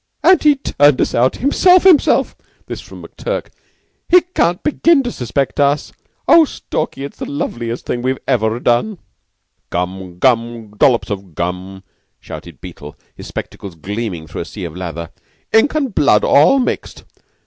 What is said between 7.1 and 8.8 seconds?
the loveliest thing we've ever